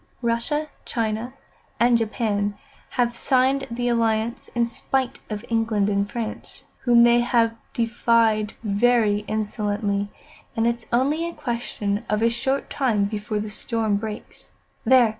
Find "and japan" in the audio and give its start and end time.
1.79-2.55